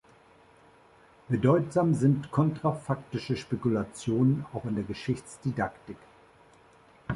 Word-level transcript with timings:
Bedeutsam 1.29 1.93
sind 1.93 2.31
kontrafaktische 2.31 3.37
Spekulationen 3.37 4.47
auch 4.51 4.65
in 4.65 4.73
der 4.73 4.83
Geschichtsdidaktik. 4.83 5.97